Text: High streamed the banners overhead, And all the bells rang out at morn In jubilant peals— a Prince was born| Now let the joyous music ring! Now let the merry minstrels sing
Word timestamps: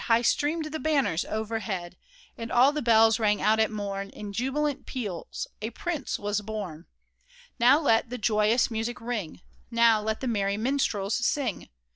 High 0.05 0.23
streamed 0.23 0.65
the 0.71 0.79
banners 0.79 1.25
overhead, 1.25 1.95
And 2.35 2.51
all 2.51 2.71
the 2.71 2.81
bells 2.81 3.19
rang 3.19 3.39
out 3.39 3.59
at 3.59 3.69
morn 3.69 4.09
In 4.09 4.33
jubilant 4.33 4.87
peals— 4.87 5.45
a 5.61 5.69
Prince 5.69 6.17
was 6.17 6.41
born| 6.41 6.87
Now 7.59 7.79
let 7.79 8.09
the 8.09 8.17
joyous 8.17 8.71
music 8.71 8.99
ring! 8.99 9.41
Now 9.69 10.01
let 10.01 10.19
the 10.19 10.27
merry 10.27 10.57
minstrels 10.57 11.23
sing 11.23 11.69